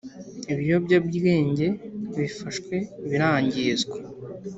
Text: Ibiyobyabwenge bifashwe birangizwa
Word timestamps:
Ibiyobyabwenge 0.51 1.65
bifashwe 2.15 2.75
birangizwa 3.11 3.97